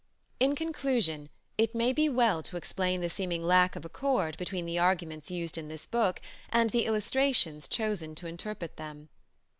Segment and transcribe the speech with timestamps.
[0.39, 1.29] In conclusion,
[1.59, 5.59] it may be well to explain the seeming lack of accord between the arguments used
[5.59, 9.09] in this book and the illustrations chosen to interpret them.